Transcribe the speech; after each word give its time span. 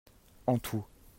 En 0.47 0.57
tout. 0.57 0.83